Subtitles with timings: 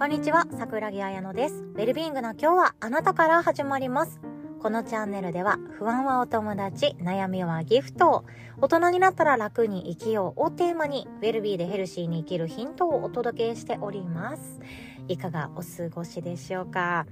[0.00, 1.56] こんにちは、桜木彩乃です。
[1.56, 4.18] ウェルビーイングな今日はあなたから始まります。
[4.58, 8.24] このチャンネルでは不安はお友達、悩みはギフト
[8.62, 14.60] 大人になったら楽に生きようをテーマにウェルビーでヘルシーに生きるヒントをお届けしております。
[15.06, 17.04] いかがお過ごしでしょうか？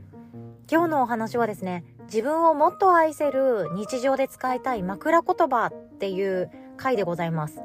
[0.73, 7.61] 今日のお話はですね、自分をもっと愛せる日常で使いたい枕言葉っていう回でございます。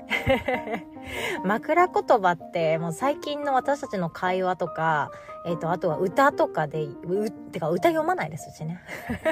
[1.44, 5.12] 枕言葉ってもう最近の私たちの会話とか、
[5.46, 8.82] えっ、ー、と、あとは歌とかで、う、てか歌読まないですしね。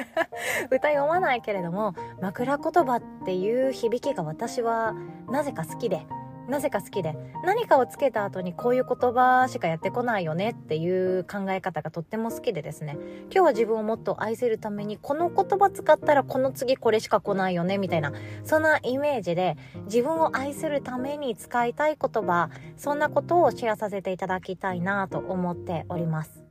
[0.70, 4.94] 歌読まないけれども、枕言葉っていう響きが私は
[5.30, 6.06] なぜか好きで、
[6.52, 7.16] なぜか好きで
[7.46, 12.98] 何かをつけた後にこういう言葉しかやってこないよねっていう考え方がとっても好きでですね。
[13.30, 18.12] 今日は自分をもっと愛せるためにこの言葉使ったらこの次これしか来ないよねみたいな
[18.44, 26.44] そんなイメージで自分を愛するために使いたい言葉そんなことをシェアさせていただきたいなと思っております。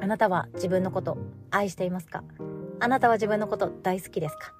[0.00, 1.18] あなたは自分のこと
[1.50, 2.22] 愛していますか？
[2.78, 4.52] あなたは自分のこと大好きですか？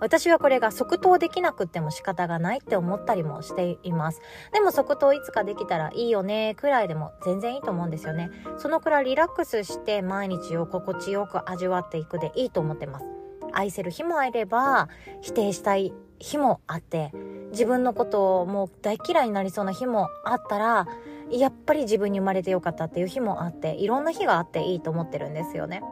[0.00, 4.20] 私はこれが即答できなくっても仕方がないって思ったりもしています。
[4.52, 8.30] でも即答いつかできたらいいよねくらいでも全然いいと思うんですよね。
[8.58, 13.06] そのくらいリラックスして毎日を心地よく味わっていくでいいと思ってます。
[13.52, 14.88] 愛せる日もあれば
[15.22, 17.12] 否定したい日もあって
[17.52, 20.86] 自分のことをもう大嫌いになりそうな日もあったら
[21.30, 25.82] やっぱり自分に生まれてよかったっていう日もあっていろんな日があっていいと思ってるんですよね。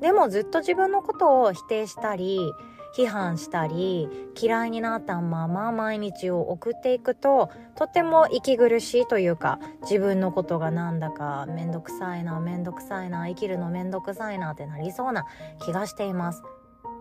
[0.00, 2.52] でもずっと自分のことを否定したり
[2.96, 4.08] 批判したり
[4.40, 15.24] 嫌いになったまま毎日を送っていくととても息苦しいというか自分のことがなんだかめんどくさいなめんどくさいな生きるのめんどくさいなってなりそうな
[15.64, 16.42] 気がしています。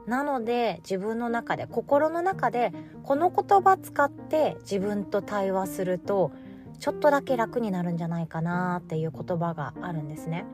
[0.07, 6.31] なので自分の中で心の中でこの言葉使って自分と対話すると
[6.79, 10.45] ちょっとだけ楽になるんじゃないかなっていう言葉があるんですね。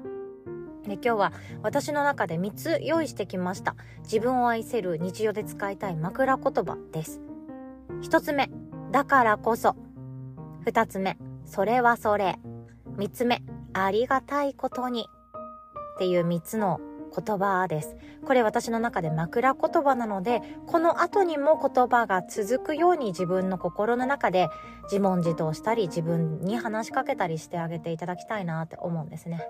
[0.85, 3.75] で今日は私の中で3つ用意してきました。
[4.03, 7.21] 自分を愛せる日常で使いたい枕言葉です。
[8.01, 8.49] 1つ目
[8.91, 9.75] だからこそ。
[10.65, 12.39] 2つ目それはそれ。
[12.97, 13.41] 3つ目
[13.73, 15.07] ありがたいことに。
[15.95, 16.79] っていう3つの
[17.09, 17.95] 言葉です。
[18.25, 24.49] これ私の中で枕言葉なので、この後にも言葉が続くように自分の心の中で
[24.83, 29.41] 自問自答したり、自分に話しかけたりしてあげていただきたいなって思うんですね。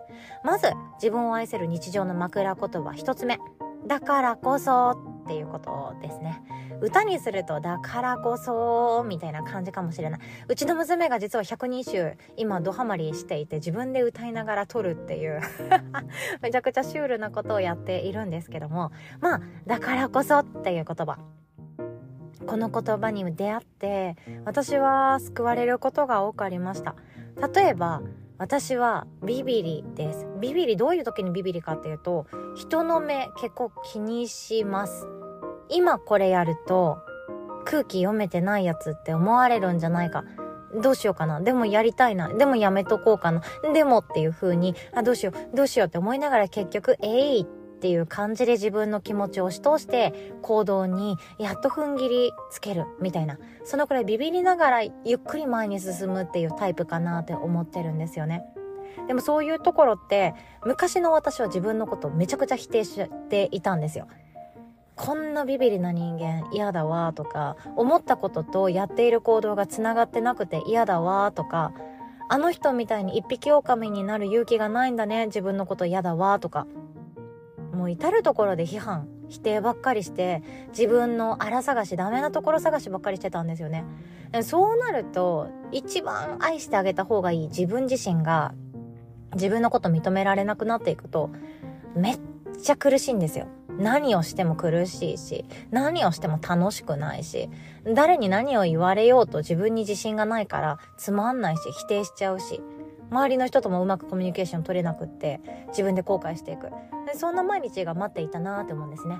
[0.44, 3.40] まず、自分を愛せる日常の枕言葉一つ目。
[3.88, 6.42] だからこそっていうことですね。
[6.82, 10.20] 歌にするとだからこそみたいな感じかもしれない。
[10.48, 15.42] うちの娘が実は百人集今ドハマりしていて自分で歌いながら撮るっていう
[16.42, 21.18] めちゃくちゃシュールなことをやっているんですけどもまあだからこそっていう言葉
[22.48, 26.96] この言葉に出会って私は救われることが多くありました
[27.54, 28.02] 例えば
[28.40, 30.26] 私はビビリです。
[30.40, 35.08] ビビリ、どういう時にビビリかっていうと、人の目結構気にします。
[35.68, 37.00] 今これやると、
[37.66, 40.24] 空気読めてないやつって思われるんじゃないか。
[40.82, 41.42] どうしようかな。
[41.42, 42.30] でもやりたいな。
[42.30, 43.42] でもやめとこうかな。
[43.74, 47.46] でもっていう風に、あ、どうしよう、どうしようって思いながら結局、えい、っ
[47.80, 58.44] っていう感じで自分の気持ちを押し通して行動にやっと踏ん切りつけるみたいなそのくらいビビりながらゆっくり前に進むっていうタイプかなって思ってるんですよね。
[59.08, 60.36] でもそういうところって
[60.66, 64.08] 昔の私は自分のことをめちゃくちゃ否定していたんですよ。
[64.98, 71.72] こんなビビりな人間嫌だわとか思ったこととやっている行動がつながってなくて嫌だわとか
[72.28, 76.68] あの人みたいに一匹狼になる勇気がないんだね自分のこと嫌だわとか
[77.80, 80.44] もう至る所で批判否定ばっかりして
[80.78, 83.86] 自分の荒探しダメなところ探しばっかりしてたんですよね。
[84.44, 88.54] そうなると一番愛してあげた方がいい自分自身が
[89.34, 91.30] 自分のこと認められなくなっていくと
[91.96, 92.20] めっ
[92.62, 93.48] ちゃ苦しいんですよ。
[93.70, 97.50] 何をしても苦しいし何をしても楽しくないし
[97.86, 102.60] 誰に何を言われようと自分に自信がないからつまんないし否定しちゃうし
[103.10, 105.40] 周りの人ともうまくコミュニケーション取れなくって
[105.70, 106.68] 自分で後悔していく。
[107.16, 109.20] そんな毎日が待っていたなって思うんですね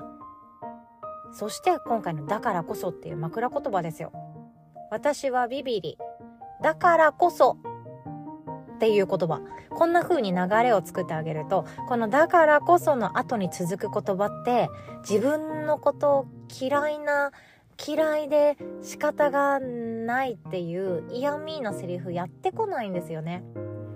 [1.32, 4.12] そして今回の「だからこそ」っていう枕言葉ですよ
[4.90, 5.98] 私はビビリ
[6.62, 7.56] だからこそ
[8.74, 9.40] っていう言葉
[9.70, 14.68] こんな風に流れを作ってあげるとこの「だからこそ」の後に続く言葉って
[15.08, 16.26] 自分のことを
[16.60, 17.30] 嫌いな
[17.86, 23.42] 嫌いで仕方がないっていう嫌味なセリフやってこないんですよね。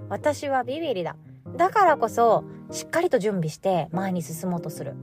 [0.08, 1.16] 私はビビリだ。
[1.56, 4.94] だからこそ、しっかりと準備して前に進もうとする。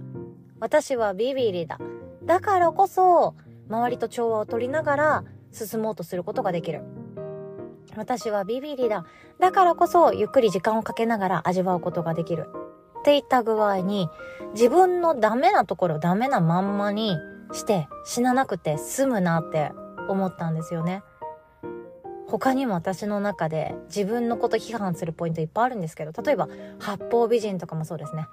[0.59, 1.79] 私はビビリだ。
[2.25, 3.35] だからこそ、
[3.69, 6.81] 周りと調和を取りながら進もうとすることができる。
[7.95, 9.05] 私はビビリだ。
[9.39, 12.47] だからこそゆっくり時間をかけながら味わうことができる。
[12.99, 14.09] っていった具合に
[14.53, 17.17] 自分のダメなところダメなまんまに
[17.51, 19.71] して死ななくて済むなって
[20.07, 21.03] 思ったんですよね。
[22.31, 26.47] 他にも私の中で自分のこと批判するポイントいっぱいあるんですけど、例えば
[26.79, 28.25] 八方美人とかもそうですね。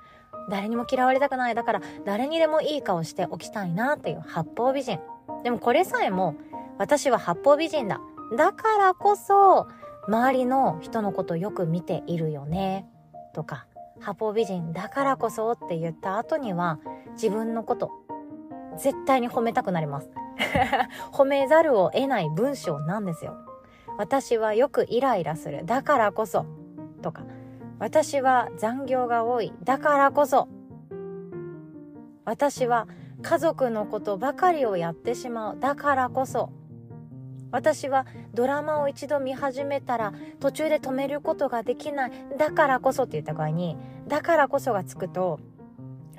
[0.49, 1.57] 誰にも嫌われたくない。
[1.57, 5.01] だから誰にでもいい顔しておきたいなっていう八方美人。
[5.43, 6.37] でもこれさえも
[6.79, 8.01] 私は八方美人だ。
[8.37, 9.67] だからこそ
[10.07, 12.87] 周りの人のことよく見ているよね。
[13.35, 13.67] とか、
[14.01, 16.79] 八方美人だからこそって言った後には
[17.15, 17.91] 自分のこと
[18.79, 20.09] 絶対に褒めたくなります。
[21.11, 23.48] 褒めざるを得ない文章なんですよ。
[23.99, 25.67] 私はよくイライラする。
[25.67, 26.47] だからこそ。
[27.03, 27.25] とか。
[27.81, 29.53] 私は残業が多い。
[29.65, 30.49] だからこそ。
[32.25, 32.87] 私は
[33.23, 35.61] 家族のことばかりをやってしまう。
[35.61, 36.51] だからこそ。
[37.51, 42.13] 私はドラマを一度見始めたら途中で止めることができない。
[42.39, 45.41] だからこそって言った場合に、だからこそがつくと、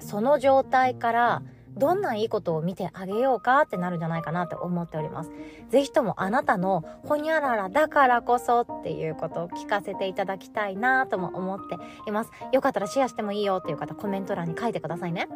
[0.02, 1.44] その状態から
[1.80, 5.31] どんないいことを見てあげようかってなるんじゃないかなって思っております。
[5.70, 11.78] ぜひともあなたのほにゃららだからこそっていうことを聞かせていただきたいなとも思って
[12.08, 12.31] います。
[12.52, 15.28] よかったらシェアしてもいいよっていう方コメント欄に書いてくださいね。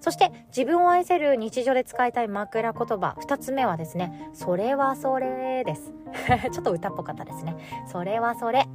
[0.00, 5.94] そして自分を愛せる日常で使いたい枕言葉2つ目はですね、それはそれです。
[6.52, 7.56] ちょっと歌っぽかったですね。
[7.86, 8.66] それはそれ。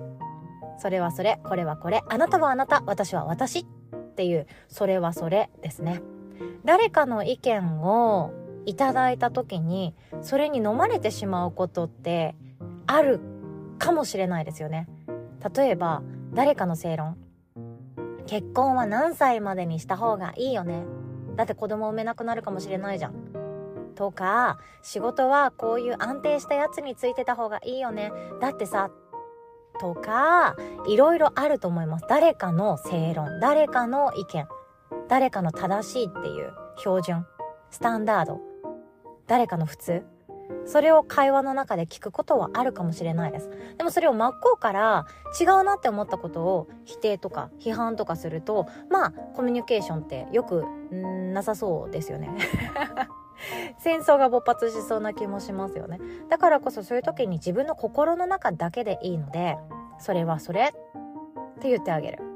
[0.78, 1.40] それはそれ。
[1.44, 2.02] これはこれ。
[2.08, 2.82] あなたはあなた。
[2.86, 3.60] 私は私。
[3.60, 3.66] っ
[4.16, 6.02] ていう、それはそれですね。
[6.66, 8.32] 誰かの意見を
[8.66, 12.36] いただいた時にそれに飲まれてしまうことって
[12.88, 13.20] ある
[13.80, 14.88] かもしれないですよね。
[15.56, 16.04] 例えば
[16.34, 17.18] 誰かの正論。
[18.28, 20.84] 結婚は何歳までにした方がいいよね。
[21.36, 23.14] だって子供産めなくなるかもしれないじゃん。
[23.96, 28.12] とか仕事はこういう安定したやつについてた方がいいよね。
[28.40, 28.92] だってさ
[29.80, 30.56] とか
[30.88, 32.06] いろいろあると思います。
[32.08, 33.40] 誰かの正論。
[33.40, 34.48] 誰かの意見。
[35.10, 37.26] 誰かの正しいっていう標準、
[37.72, 38.40] スタンダード、
[39.28, 40.04] 誰かの普通、
[40.66, 43.50] それを会話の中で聞くことはあるかもしれないです。
[43.78, 45.06] でもそれを真っ向から
[45.40, 50.66] 違うなって思ったことを否定とか批判とかすると、まあコミュニケーションってよく
[51.34, 52.30] なさそうですよね。
[53.80, 56.00] 戦争が勃発しそうな気もしますよね。
[56.30, 59.58] だからこそそういう時に自分の心の中だけでいいので、
[59.98, 60.74] それはそれ
[61.56, 62.29] って言ってあげる。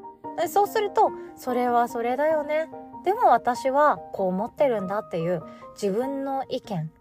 [0.47, 2.69] そうするとそれはそれだよね。
[3.05, 5.43] でも私はこう思ってるんだっていう
[5.73, 6.91] 自分の意見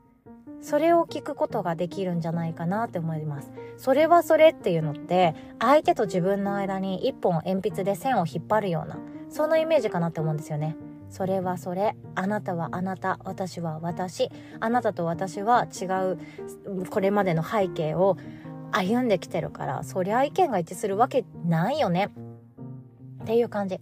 [0.61, 3.53] それを聞くことができるんじゃないかなって思います。
[3.77, 8.99] それはそれっていうのって相手と自分の間に一本鉛筆で線を引っ張るような
[9.29, 10.77] そんなイメージかなって思うんですよね。
[11.11, 14.31] それはそれあなたはあなた私は私
[14.61, 16.19] あなたと私は違う
[16.89, 18.17] これまでの背景を
[18.71, 22.11] 歩んできてるからそりゃ意見が一致するわけないよね。
[23.23, 23.81] っていう感じ。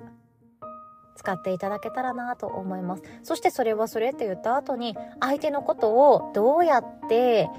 [1.17, 3.03] 使っていただけたらなと思います。
[3.23, 7.51] そしてそれはそれって言った後に相手のことをどうやって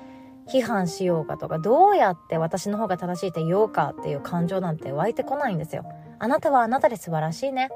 [0.48, 5.86] 批判しようかとかどうやって私の方が正しいって言おうかっていう感情なんて湧いてこないんですよ。
[6.18, 7.70] あなたはあなたで素晴らしいね。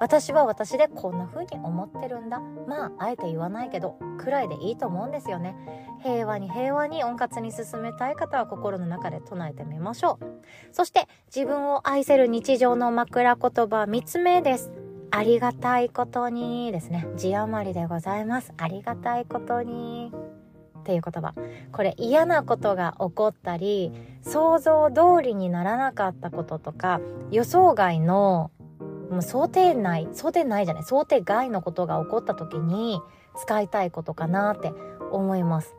[0.00, 2.40] 私は私でこんな風に思ってるんだ。
[2.66, 5.56] まあ、あえて言わないけど、くらいでいいと思うんですよね。
[6.02, 10.24] 平和に平和に温活に進めたい方は心の中で唱えてみましょう。
[10.72, 14.70] そして、自分を愛せる日常の枕言葉3つ目です。
[15.10, 17.06] ありがたいことにですね。
[17.16, 18.52] 字余りでございます。
[18.56, 20.12] ありがたいことに。
[20.80, 21.34] っていう言葉。
[21.72, 27.00] これ嫌なことが起こったり、想像通りにならなかったこととか、
[27.30, 28.50] 予想外の
[29.10, 33.00] もう想定内、想定内じゃない、想定外のことが起こった時に
[33.36, 34.72] 使いたいことかなって
[35.10, 35.74] 思います。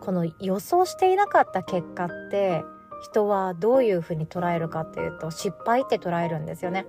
[0.00, 2.64] この予想していなかった結果って
[3.02, 6.86] 人はどういうふうに捉えるかっていうと失敗って捉えるんですよね。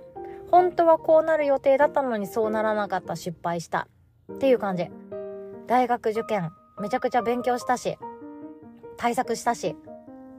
[0.49, 3.87] 本当はこうなる予定だったのにそうならなかった失敗した
[4.33, 4.89] っていう感じ。
[5.67, 7.97] 大学受験めちゃくちゃ勉強したし
[8.97, 9.75] 対策したし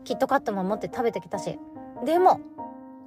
[0.05, 1.59] キットカットも持って食べてきたし
[2.05, 2.41] でも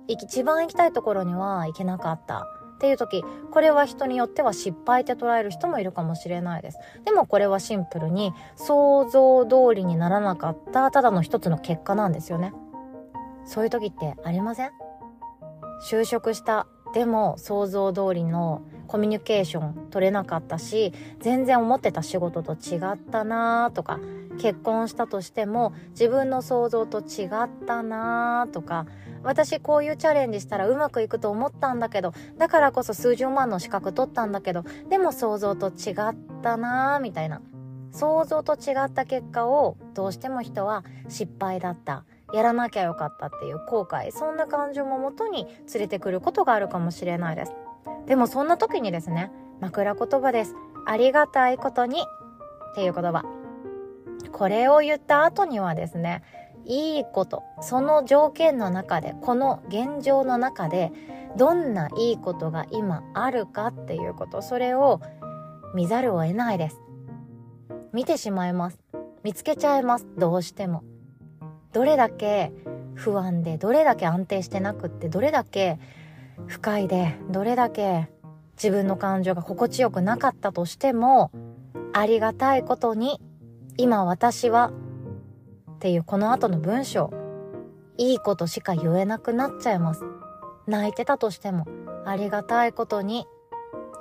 [0.07, 6.77] 一番行きたいところには行けなかったっていう時、これは人によっては失敗って捉える人もいるかもしれないです。
[7.05, 12.53] でもこれはシンプルに想像通りにならなかったただの一つの結果なんですよね。
[13.45, 14.71] そういう時ってありません？
[15.89, 16.67] 就職した。
[16.93, 23.99] でも想像通りのコミュニケーション取れなかったし、全然思ってた仕事と違ったなとか、
[24.37, 28.85] 結婚したとしても自分の想像と違ったなとか、
[29.23, 37.41] 私こういうチャレンジしたらうまくいくと思ったんだけど、だからこそ数十万の資格取ったんだけど、でも想像と違ったなみたいな。
[37.91, 42.05] 想像と違った結果をどうしても人は失敗だった。
[42.33, 44.11] やらなきゃよかったっていう後悔。
[44.11, 47.53] そんな感情ももとに連れてくることがあるかもしれないです。
[48.05, 50.53] でもそんな時にですね枕言葉です。
[50.85, 53.36] ありがたいことにっていう言葉。
[54.31, 56.23] これを言った後にはですね
[56.65, 60.91] いいことその条件の中でこの現状の中で
[61.37, 65.01] どんないいことが今あるかっていうことそれを
[65.73, 66.81] 見ざるを得ないです。
[67.93, 68.79] 見てしまいます。
[69.23, 70.07] 見つけちゃいます。
[70.17, 70.83] どうしても。
[71.73, 72.51] どれだけ
[72.95, 75.79] 不安でどれだけ安定してなくってどれだけ
[76.47, 78.09] 不快でどれだけ
[78.55, 81.31] 自分の感情が心地よくなかったとしても
[81.93, 83.21] ありがたいことに
[83.77, 84.71] 今私は
[85.71, 87.11] っていうこの後の文章。
[87.99, 90.03] いいことしか言えなくなっちゃいます。
[90.67, 91.65] 泣いてたとしても
[92.05, 93.25] ありがたいことに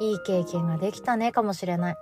[0.01, 1.97] いい経験ができたねかもしれない。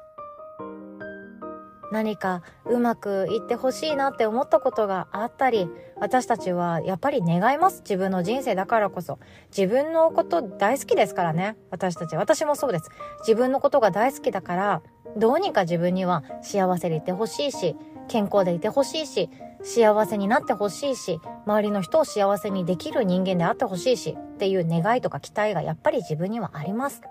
[1.94, 5.68] 何かうまくいってほしいなって思ったことがあったり
[6.00, 7.82] 私たちはやっぱり願います。
[7.82, 9.20] 自分の人生だからこそ。
[9.56, 11.56] 自分のこと大好きですからね。
[11.70, 12.90] 私たち私もそうです。
[13.20, 14.82] 自分のことが大好きだから
[15.16, 17.76] どうにか自分には幸せでいてほしいし
[18.08, 19.30] 健康でいてほしいし
[19.62, 27.02] 幸せになってほしいし周りの人を幸せにできる人間であってほしいしっていう願いとか期待がやっぱり自分にはあります。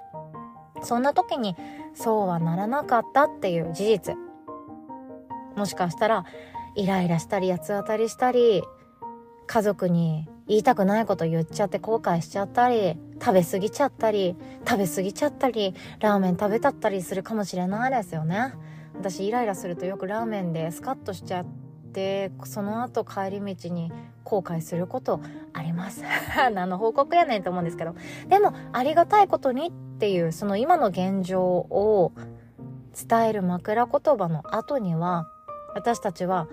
[0.81, 1.55] そんな時に
[1.93, 4.32] そうはならなかったっていう事実。
[5.55, 6.25] もしかしたら
[6.75, 8.63] イライラしたり八つ当たりしたり
[9.45, 14.35] 家族に言いたくないこと言っちゃって後悔しちゃったり食べ過ぎちゃったり
[14.67, 18.53] 食べ過ぎちゃったりラーメン食べたったりするかもしれないですよね。
[18.95, 21.45] 私イライラするとよくラーメンでスカッとしちゃっ
[21.93, 23.91] てその後帰り道に
[24.23, 25.21] 後悔すること
[25.53, 26.03] あります。
[26.53, 27.95] 何の報告やねんと思うんですけど。
[28.27, 32.11] でもありがたいことにっていうその今の現状を
[33.09, 35.27] 伝える枕言葉の後には
[35.75, 36.47] 私たちは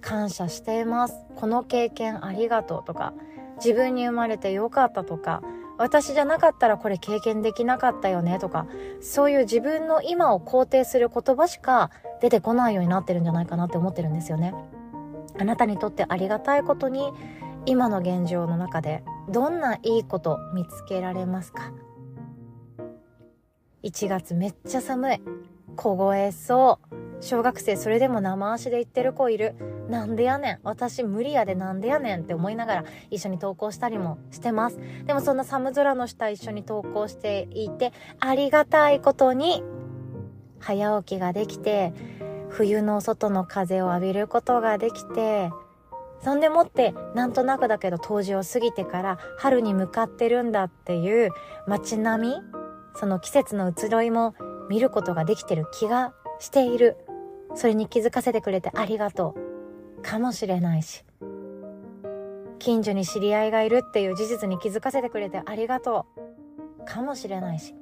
[0.00, 1.14] 感謝しています。
[1.36, 3.12] この経験ありがとうとか
[3.56, 5.42] 自分に生まれてよかったとか
[5.78, 8.66] 私じゃなかったらこれ経験できなかったよねとか
[9.00, 14.54] そういう自分の今を肯定する言葉しか出てこないようになってるんじゃないかなって思ってるんですよね。
[15.38, 17.12] あなたにとってありがたいことに
[17.66, 21.72] 今の現状の中でどんないいこと見つけられますか
[23.82, 25.20] ？1月めっちゃ寒い。
[25.76, 27.05] 凍えそう。
[27.20, 29.54] 小学生それでも生足で言ってる子いる。
[29.88, 30.58] なんでやねん。
[30.64, 34.78] 私無理やでなんでやねんって思いながら一緒に投稿したりもしてます。
[35.04, 39.62] でもそんな寒空の下一緒に投稿していてありがたいことに
[40.58, 41.92] 早起きができて
[42.48, 45.50] 冬の外の風を浴びることができて
[46.22, 51.30] そんでもってなんとなくだけど冬至を過ぎてから春に向かってるんだっていう
[51.66, 52.34] 街並み
[52.94, 54.34] その季節の移ろいも
[54.68, 56.96] 見ることができてる気がしている。
[57.56, 59.34] それに気づかせてくれてありがと
[59.98, 60.02] う。
[60.02, 61.04] かもしれないし。
[62.58, 66.06] 近所に知り合いがいるっていう事実に気づかせてくれてありがと
[66.80, 66.84] う。
[66.84, 67.74] かもしれないし。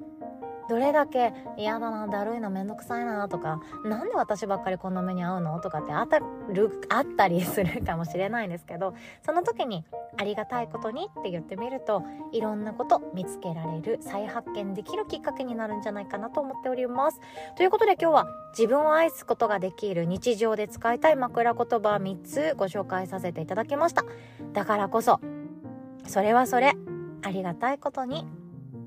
[0.69, 8.95] どれだけ嫌だなだるいなめんどくさいなとかなんで私ばっかりこんな目に遭うのとかってあったるあったりするかもしれないんですけど
[9.25, 9.85] その時に
[10.17, 12.03] ありがたいことにって言ってみると
[12.33, 17.21] いろんなこと見つけられる再発見できるきっかけになるんじゃないかなと思っております。
[17.57, 24.05] ということで今日は自分を愛すことができる日常で使いたい枕言葉3つご紹介させていただきました。
[24.53, 25.21] だからこそ
[26.07, 26.75] それはそれ
[27.23, 28.27] ありがたいことに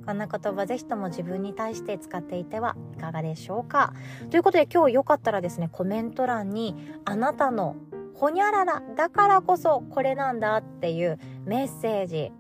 [0.07, 3.93] こんな言葉ぜひとも自分に対して使っていてはいかがでしょうか。
[4.31, 7.75] ということで今日よかったらですねコメント欄にあなたの
[8.15, 12.31] ほにゃららだからこそこれなんだっていうメッセージ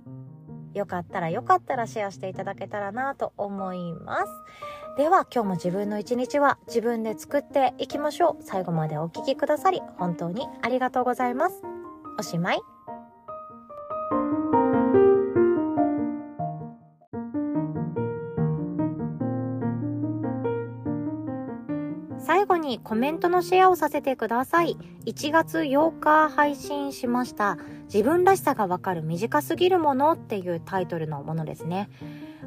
[0.73, 4.31] よかったらよかったらシェアしていただけたらなと思います。
[4.97, 8.43] では今日も自分の一日は自分で作っていきましょう。
[8.43, 11.61] 最後までお聴きくださり本当にありがとうございます。
[12.17, 12.76] おしまい。
[22.67, 24.77] にコメントのシェアをさせてください。
[25.05, 27.57] 1月8日配信しました。
[27.93, 31.89] 自分らしさがわかる短すぎるものっていうタイトルのものですね。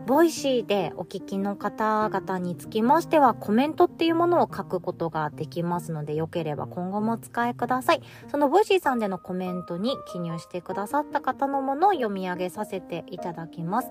[0.07, 8.03] ボイシーでお聞きの方々につきましてはコメントっていうものを書くことができますのでよければ今後もお使いください。
[8.29, 13.91] そのボイシーさんでのコメントに記入してくださった方のものを読み上げさせていただきます。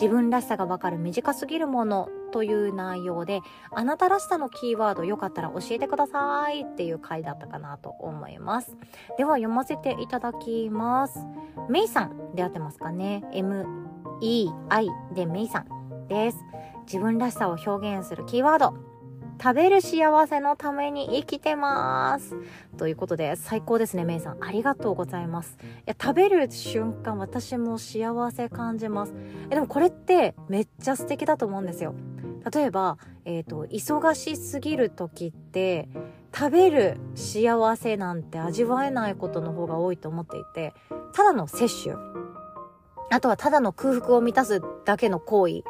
[0.00, 3.40] 自分らしさがわかる短すぎるものという内容で
[3.74, 8.76] あなたらしさのキーワードよかったら教えてくださいっていう回だったかなと思います。
[9.16, 10.87] では読ませていただきます。
[10.88, 11.18] ます
[11.68, 16.38] メイさんで合ってますかね ?MEI でメイさんです。
[16.86, 18.74] 自分らしさを表現するキーワード。
[19.40, 22.34] 食べる幸せのために生きてます。
[22.76, 24.42] ということで、最高ですね、めいさん。
[24.42, 25.58] ありがとうございます。
[25.62, 29.14] いや、食べる瞬間、私も幸せ感じます。
[29.50, 31.94] え、でもこれってめっちゃ素敵だと思うんですよ。
[32.52, 35.88] 例えば、えっ、ー、と、忙しすぎる時って、
[36.34, 40.74] 食べる幸せなんて味わえないことの方が多いと思っていて、
[41.12, 41.96] ただの摂取。
[43.10, 45.62] あとはただの空腹を満たすだけの行為。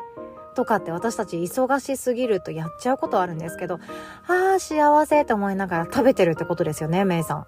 [0.54, 3.78] とかって私たち忙しすぎるとやっちゃうことあるんですけど、
[4.26, 7.46] ああ、幸せって思いながら食べてるってことですよね、メイさん。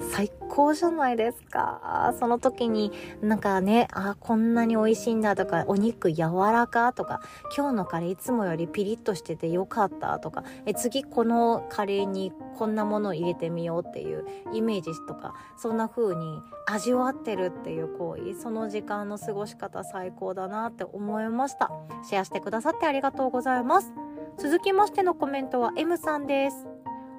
[0.00, 2.14] 最高じゃないですか。
[2.18, 6.22] その時になんかね、あ、こんなに美味しいんだとか、お肉柔
[6.52, 7.20] らかとか、
[7.56, 21.70] 今日のカレーいつもよりピリッとしててよかったとか、え次このカレーにこんなものを入れてみようっていうイメージとか、そんな風に味わってるっていう行為、その時間の過ごし方最高だなって思いました。
[22.08, 23.92] シェアしてくださってありがとうございます。
[24.38, 26.66] 続きましてのコメントは M さんです。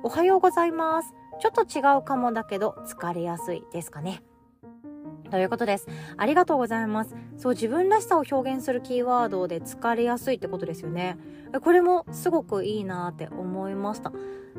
[0.04, 1.14] おはようございます。
[1.40, 4.22] ちょっと違うかもだけど疲れやすいですかね。
[5.30, 5.88] ということです。
[6.16, 7.16] ありがとうございます。
[7.38, 11.18] そう、自分らしさを表現するキーワードで疲れやすいってことですよね。
[11.62, 14.12] これもすごくいいなって思いました。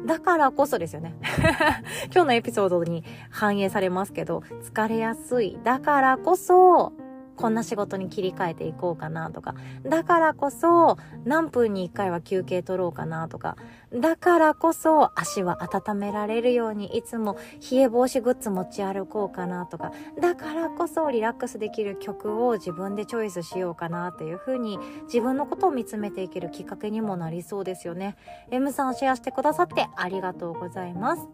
[0.06, 1.16] だからこそですよね。
[2.12, 5.58] 今日のエピソードに反映されますけど、疲れやすい。
[5.64, 6.92] だからこそ、
[7.38, 9.54] こんな仕事に切り替えていこうかなとか、
[9.84, 13.56] だからこそ何分に1回は休憩取ろうかなとか、
[13.94, 17.38] だからこそ足は温められるようにいつも
[17.70, 28.16] 冷え防止グッズ持ち歩こうかなとか、だからこそリラックスできる曲を自分でチョイスしようかなっていう風に自分のことを見つめていけるきっかけにもなりそうですよね。
[28.50, 31.28] M さんシェアしてくださってありがとうございます。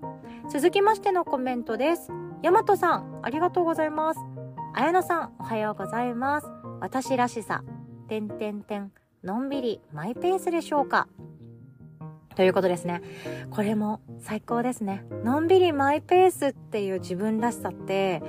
[0.50, 2.10] 続きましてのコメントです。
[2.42, 4.43] ヤマトさん、ありがとうございます。
[4.76, 6.48] 綾野さん、おはようございます。
[6.80, 7.62] 私らしさ、
[8.08, 8.90] てんてんてん、
[9.22, 11.06] のんびり、マイペースでしょうか？
[12.34, 13.00] ということですね。
[13.52, 15.04] これも最高ですね。
[15.22, 18.20] のんびりマイペースっていう自分らしさって、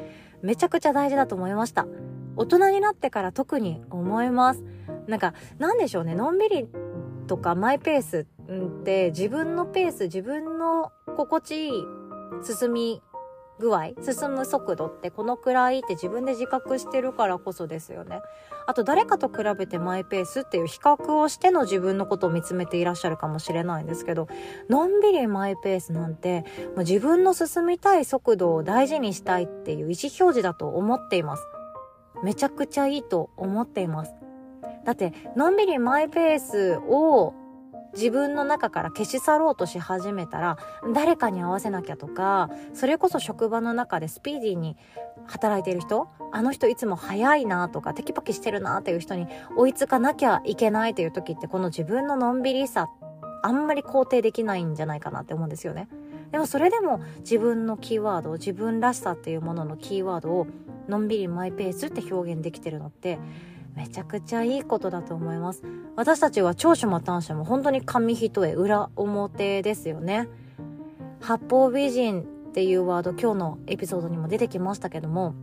[0.44, 1.88] めちゃくちゃ大事だと思いました。
[2.36, 4.64] 大人になってから特に思います。
[5.08, 6.14] なんか、なんでしょうね。
[6.14, 6.70] のんびり
[7.25, 11.84] とかマイペースって自分のペース、自分の心地いい
[12.44, 13.01] 進み
[13.59, 18.22] 具合、進む速度ってこのくらいって自分で自覚してるからこそですよね。
[18.68, 24.27] あと誰かと比べてマイペースっていう比較をしての自分のことを見つめていらっしゃるかもしれないんですけど、
[24.70, 26.41] のんびりマイペースなんて、
[26.75, 31.46] もう自分の進みたい速度を大事にしたいっていう意思表示だと思っています。
[32.24, 34.13] めちゃくちゃいいと思っています。
[34.83, 37.33] だって、のんびりマイペースを
[37.96, 40.58] 自分の中から消し去ろうとし始めたら
[40.94, 44.77] 誰かに合わせなきゃとかそれこそ職場の中でスピーディーに
[45.27, 49.27] 働いてる人あの人いつも早いなとかテキパキしてるなっていう人に
[49.58, 52.90] 追いつかなきゃいけないという時ってこの自分ののんびりさ
[53.42, 55.88] あんまり肯定できないんじゃないかなって思うんですよね。
[56.31, 60.48] でもそれでも自分のキーワード自分らしさっていうもののキーワードを
[60.88, 63.20] のんびりマイペースって表現できてるのって
[63.75, 65.64] めちゃくちゃいいことだと思います。
[65.96, 70.29] 私たちは長所も短所も本当に紙一重裏表ですよね。
[71.22, 75.35] 八方美人っていうワード今日のエピソードにも出てきましたけども、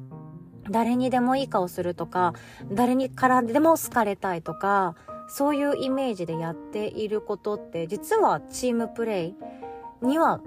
[0.71, 2.35] 誰にでもいい顔するとか、
[2.71, 4.95] 誰にからでも好かれたいとか、
[5.29, 9.37] そういうイメージでやっていることって実はチームプレイ
[10.03, 10.41] には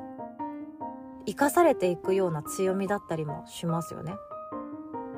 [1.26, 4.14] 生かされていくような強みだったりもしますよね。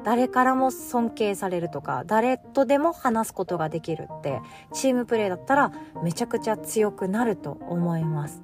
[0.04, 4.42] 誰からも尊敬されるとか、誰とでも話すことができるって、
[4.74, 5.72] チームプレーだったら
[6.04, 8.42] めちゃくちゃ強くなると思います。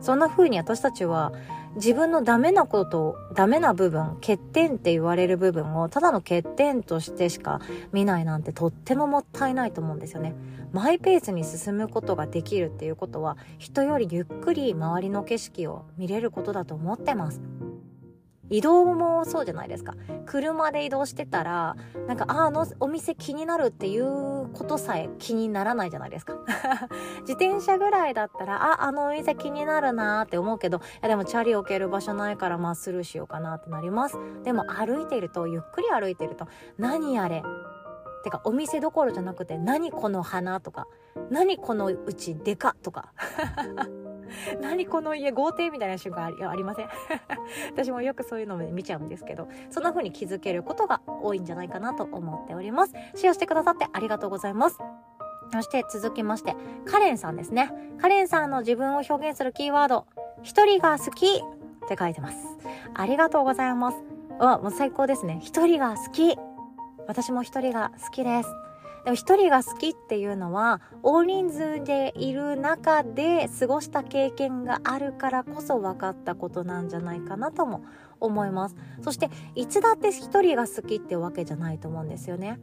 [0.00, 1.32] そんな風に私たちは
[1.76, 7.60] 自分のダメなこと、ダメな部分、欠点って言われる部分をただの欠点としてしか
[7.92, 10.34] 見ないなんてとってももったいないと思うんですよね。
[10.72, 17.40] マイペースに進むことができるっていうことは人よりゆっくり周りの景色を見れることだと思ってます。
[18.48, 19.94] 移動もそうじゃないですか。
[20.24, 26.34] 車で移動してたら、なんか、あ、のお店気になるっていうことさえ気にならないじゃないですか。
[27.26, 34.16] 自転車ぐらいだったら、あ、あのお店気になるなって思うけど、いやでもチャリ置ける場所ないからまあスルーしようかなってなります。
[34.44, 36.46] でも歩いていると、ゆっくり歩いていると、
[36.78, 37.42] 何あれ？
[38.24, 40.88] てかお店どころじゃなくて、何この花とか、
[41.30, 43.12] 何このうちでかとか。
[44.60, 46.88] 何この家豪邸みたいな瞬間ありません？
[47.72, 52.94] 私もよくそういうのを見ちゃうんですけど、そんな風に気づけることが多いんじゃないかなと思っております。
[53.14, 54.78] シェアしてくださってありがとうございます。
[55.52, 57.70] そして続きまして、カレンさんですね。
[58.00, 60.06] カレンさんの自分を表現するキーワード、
[60.42, 62.36] 一人が好きって書いてます。
[62.94, 63.98] ありがとうございます。
[64.40, 65.38] うわ、もう最高ですね。
[65.40, 66.36] 一人が好き。
[67.06, 68.48] 私も一人が好きです。
[69.06, 77.84] でも一人が好きっていうのは大人数でいる中で過ごした経験があるからこそ分かったことなんじゃないかなとも
[78.18, 78.74] 思います。
[79.02, 82.58] そしていつだって一人が好きってわけじゃないと思うんですよね。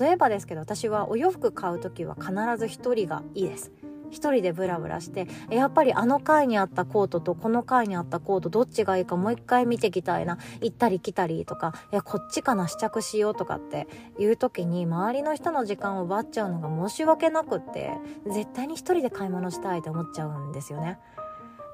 [0.00, 3.70] 例えばですけど私はお洋服買う時は必ず一人がいいです。
[4.14, 10.38] 一人でブラブラしてやっぱりあの階にあったコートとこの階にあったコートどっちがいいかもう一回見てきたいな。
[10.60, 17.92] 行ったり来たりとかいやこっちかな試着しようとかっていう時に周りの人の時間を奪っちゃうのが申し訳なくって
[18.26, 20.98] 絶対に一人で買い物したいと思っちゃうんですよね。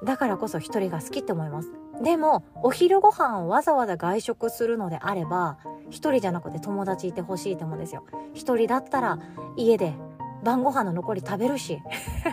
[0.03, 1.71] だからこそ一人が好きって思います。
[2.01, 5.59] でもお昼ご飯をわざわざ外食するのであれば
[5.91, 8.03] 一人じゃなくて友達いてほしいと思うんですよ。
[8.33, 9.19] 一人だったら
[9.55, 9.93] 家で
[10.43, 11.81] 晩ご飯の残り食べるし。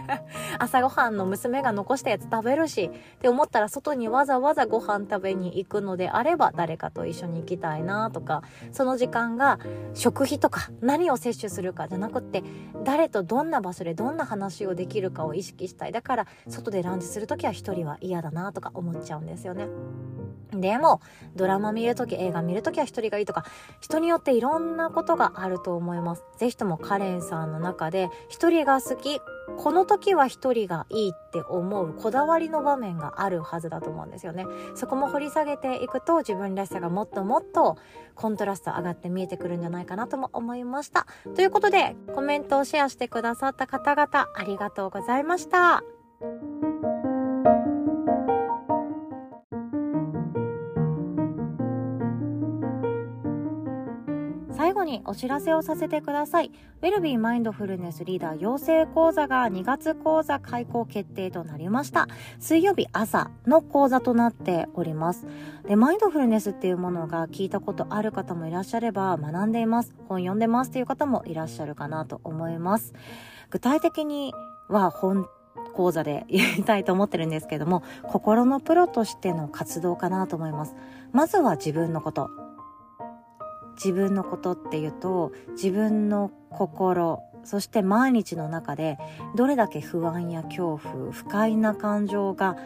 [0.58, 2.90] 朝ごはんの娘が残したやつ食べるし。
[3.16, 8.42] って思ったら外にわざわざご飯食べに行くのであれば誰かと一緒に行きたいなとか。
[8.72, 9.58] その時間が
[9.94, 12.42] 食費とか何を摂取するかじゃなくって
[12.84, 15.92] 誰とどんな場所でどんな話をできるかを意識したい。
[15.92, 19.68] だから外でランチする時は一人は嫌だなとか思っちゃうんですよね。
[20.52, 21.00] でも、
[21.36, 23.44] ドラマ見るとき、映画見るときは一人がいいとか、
[23.80, 26.24] 人によっていろんなことがあると思います。
[26.38, 29.20] ぜひともカレンさんの中で、で一人が好き、
[29.56, 34.46] この時は一人がいいって思うこだわりの場面があるはずだと思うんですよね。
[34.76, 37.76] そこも掘り下げていくと自分らしさがもっともっと
[38.14, 41.06] コントラスト上がって見えてくるんじゃないかなとも思いました。
[41.34, 45.82] ということでコメントをシェアしてくださった方々ありがとうございました。
[54.88, 56.51] にお知らせをさせてください。
[56.81, 62.09] ウェルビーマインドフルネスリーダー養成講座が2月講座開講決定となりました。
[62.38, 65.27] 水曜日朝の講座となっております。
[65.66, 72.94] で、マインドフルネスっていうものが聞いたことある方もいらっしゃれば、学んでいます、本読んでますっていう方もいらっしゃるかなと思います。
[73.51, 74.33] 具体的に
[74.68, 75.29] は本
[75.74, 80.74] 講座でやりたいと思ってるんですけども、心のプロとしての活動かなと思います。
[81.12, 82.47] まずは自分のこと。
[83.82, 88.98] 自分のことっていうと自分の心そして毎日の中で
[89.36, 92.56] どれだけ不安や恐怖不快な感情が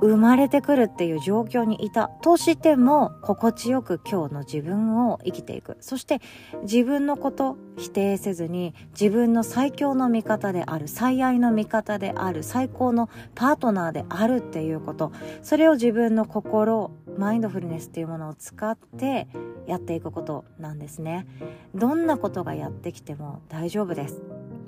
[0.00, 5.78] 生まれてくるっていう状況にいたとしても心地よく今日の自分を生きていく。
[5.80, 6.20] そして
[6.62, 15.12] 自分のこと否定せずに自分の最強の味方である最愛の味方である最高のパートナーであるっていうこと。
[15.42, 19.28] それを自分の心マインドフルネスっていうものを使って
[19.66, 21.26] やっていくことなんですね。
[21.74, 24.22] どんなことがやってきても大丈夫です。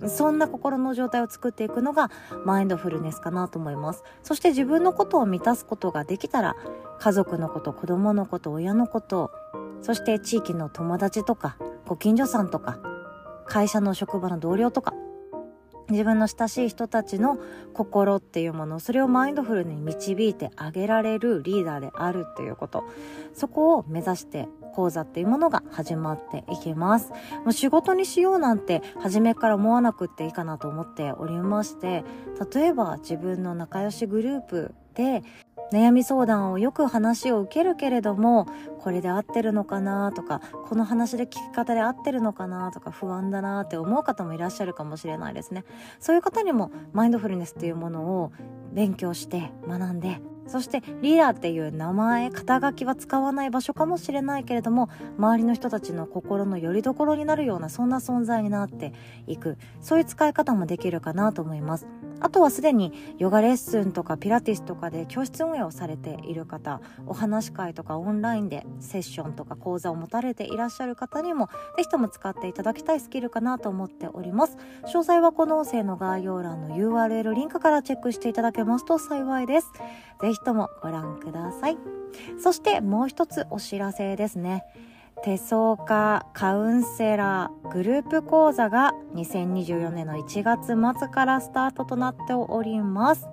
[0.06, 2.10] そんな心の状態を作っていくのが
[2.44, 4.04] マインドフルネスかなと思います。
[4.22, 6.56] そして自分のことを満たすことができたら
[6.98, 9.30] 家族のこと子供のこと親のこと
[9.82, 11.56] そして地域の友達とか
[11.86, 12.78] ご近所さんとか
[13.46, 14.92] 会社の職場の同僚とか
[15.90, 17.38] 自分の親しい人たちの
[17.72, 22.84] 心っていうものそれをマインドフルに導いてあげられるリーダーであるっていうこと。
[23.34, 27.10] そこを目指して講座っていうものが始まっていきます。
[27.44, 32.04] もう仕事にしようなんて初めから思わなくっていいかなと思っておりまして
[32.52, 35.22] 例えば自分の仲良しグループで
[35.72, 38.46] 悩み相談をよく話を受けるけれども
[38.80, 45.64] これで合ってるのかなとかこの話で聞き方で合ってるのかなとか不安だなって思う方もいらっしゃるかもしれないですね。
[46.00, 48.32] そういう方にもマインドフルネスっていうものを
[48.72, 58.92] 勉強して学んでそしてリーダーっていう名前肩書きは使わない場所かもしれないけれども周りの人たちの心の拠り所になるようなそんな存在になって
[59.26, 61.86] いくそういう使い方もできるかなと思います
[62.20, 74.56] あとはすでにヨガレッスンとかピラティスとかで教室運営をされている方お話し会とかオンラインでセッションとか講座を持たれていらっしゃる方にもぜひとも使っていただきたいスキルかなと思っております。
[74.86, 79.72] 詳細はこの音声の概要欄の URL リンクからチェックしていただけますと幸いです。
[80.20, 81.78] ぜひともご覧ください。
[82.42, 84.64] そしてもう一つお知らせですね。
[85.24, 93.26] 手相家カウンセラーグループ講座が2024年の1月末からスタートとなっております。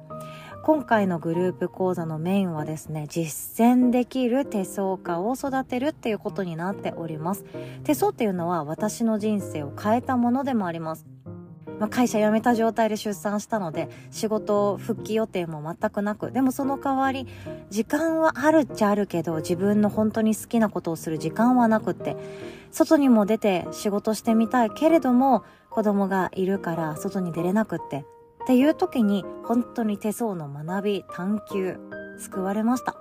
[0.63, 7.45] 今回のグループ講座のメインはですね実践できる手相家を育てるっていうことになっております。
[7.83, 11.05] 手相っていうのは私の人生を変えたものでもあります。
[11.79, 17.27] まあ、会社辞めた状態で出産したので仕事復帰予定も全くなくでもその代わり
[17.69, 22.15] 時間はあるっちゃあるけど自分の本当に好きなことをする時間はなくって
[22.71, 28.05] 外にも出て仕事してみたいけれども子供がいるから外に出れなくって
[28.43, 31.79] っていう時に本当に手相の学び探求
[32.17, 32.95] 救われました。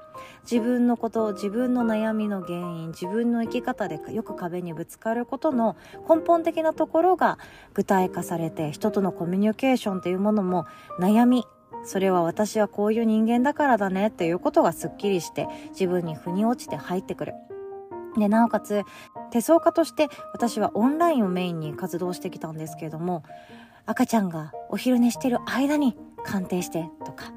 [0.50, 5.77] 自分のこと自分の悩みの原因自分の生き方でよく壁にぶつかることの
[6.09, 7.38] 根本的なところが
[7.72, 10.66] 具体化されて人とのコミュニケーションというものも
[11.00, 11.44] 悩み。
[11.87, 17.35] それは私はこういう人間だからだねっていうことがすっきりして自分に腑に落ちて入ってくる。
[18.16, 18.83] でなおかつ
[19.31, 23.24] 手相家として私はオンラインをメインに活動してきたんですけれども
[23.87, 27.33] 赤ちゃんがお昼寝してる間に鑑定してとか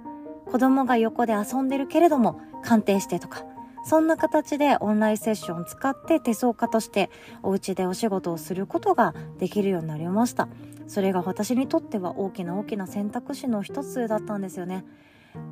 [0.52, 3.44] 子供が横で遊んでるけれども鑑定してとか
[3.84, 7.10] そんな形でオンラインセッションを使って手相家として
[7.42, 10.50] お家でお仕事をすることができるようになりました。
[10.88, 14.84] それが私にとっては大きな大きな選択肢の一つだったんですよね。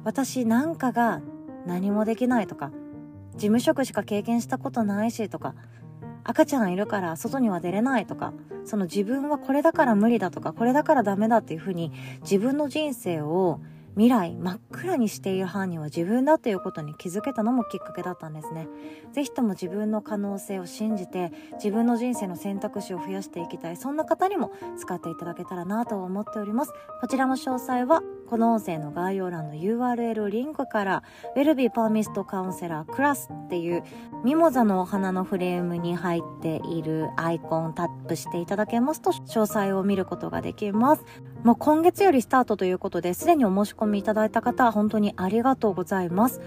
[0.04, 1.22] 私なんかが
[1.66, 2.72] 何もできないとか
[3.34, 5.56] 事務職しか経験したことないしとか
[6.24, 8.34] 赤ちゃんいるから外には出れないとか
[8.66, 13.60] その自分はこれだから無理だとかこれだからダメだっていうふうに自分の人生を
[13.96, 18.68] 未来真っ暗にしている犯人は自分だということに気づけたのもきっかけだったんですね。
[19.14, 26.74] 是非とも自分の可能性を信じて自分の人生の選択肢を増やしていきたいそんな方にも使っていただけたらなと思っております。
[27.00, 31.04] こちらの詳細はこの音声の概要欄の URL リンクから
[31.36, 33.84] ウェルビーパーミストカウンセラークラスっていう
[34.24, 41.06] ミモザのお花のフレームに入っているアイコンをタップしていただけますと詳細を見ることができます。
[41.44, 46.42] もう今月よりスタートということで、すでにお申し込みいただいた方は本当にありがとうございます。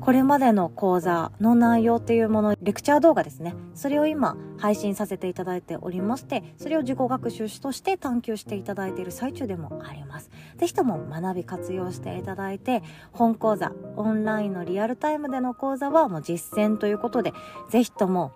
[0.00, 3.54] これまでの講座の内容っていうもの、レクチャー動画ですね。
[3.74, 10.30] それを今配信させていただいておりまして、それを自己学習として探求していただいている最中でもあります。
[10.56, 17.32] ぜひとも学び活用していただいて、本講座、オンラインのリアルタイムでの講座はもう実践ということで、
[17.68, 18.32] ぜひとも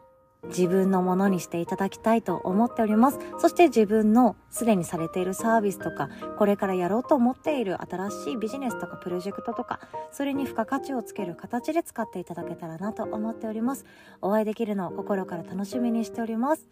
[0.48, 3.18] 自分のものにしていただきたいと思っております。
[3.38, 9.80] そして自分のすでにされているサービスとか、これからやろうと思っている新しいビジネスとかプロジェクトとか、
[10.12, 13.84] それに付加価値をつける形で使っていただけたらなと思っております。
[14.20, 16.66] お会いできるのを心から楽しみにしております。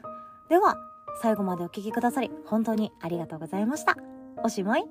[0.49, 0.77] では、
[1.21, 3.97] 最後までお聴きくださり、本当にありがとうございました。
[4.43, 4.85] おしまい。